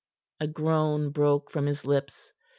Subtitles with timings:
[0.39, 2.33] A groan broke from his lips.